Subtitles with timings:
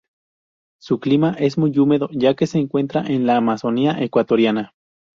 [0.79, 4.73] Su clima es muy húmedo ya que se encuentra en la Amazonía ecuatoriana.